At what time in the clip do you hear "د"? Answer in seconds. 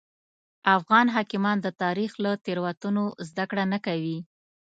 1.61-1.67